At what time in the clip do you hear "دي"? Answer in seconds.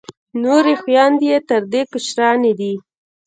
2.59-2.73